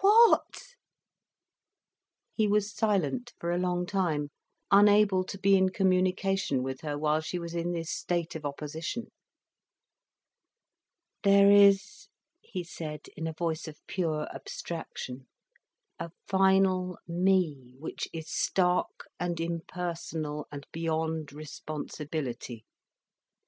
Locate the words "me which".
17.06-18.08